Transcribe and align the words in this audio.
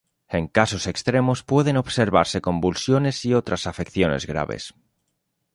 En 0.37 0.43
casos 0.57 0.83
extremos 0.93 1.43
pueden 1.43 1.77
observarse 1.77 2.41
convulsiones 2.41 3.23
y 3.23 3.35
otras 3.35 3.67
afecciones 3.67 4.25
graves. 4.25 4.73